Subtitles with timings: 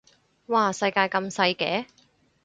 [0.47, 1.85] 嘩世界咁細嘅